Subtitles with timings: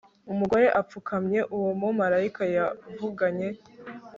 [0.31, 3.47] Umugore apfukamye uwo mumarayika yavuganye